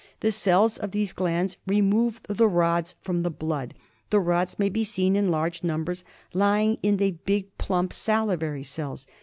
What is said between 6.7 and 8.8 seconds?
in the big, plnmp salivary